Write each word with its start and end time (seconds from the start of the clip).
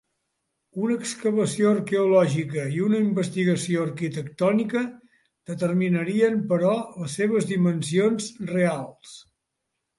Una 0.85 0.93
excavació 0.99 1.73
arqueològica 1.73 2.63
i 2.77 2.81
una 2.85 3.03
investigació 3.09 3.85
arquitectònica, 3.89 4.83
determinarien, 5.53 6.43
però, 6.55 6.75
les 7.03 7.21
seves 7.21 7.51
dimensions 7.55 8.35
reals. 8.57 9.17